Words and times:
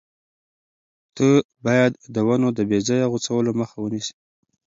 ته 1.15 1.27
باید 1.65 1.91
د 2.13 2.15
ونو 2.27 2.49
د 2.57 2.59
بې 2.69 2.79
ځایه 2.87 3.09
غوڅولو 3.11 3.51
مخه 3.59 3.75
ونیسې. 3.81 4.13